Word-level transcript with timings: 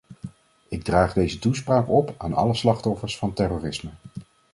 Ik 0.67 0.83
draag 0.83 1.13
deze 1.13 1.39
toespraak 1.39 1.89
op 1.89 2.15
aan 2.17 2.33
alle 2.33 2.53
slachtoffers 2.53 3.17
van 3.17 3.33
terrorisme. 3.33 3.89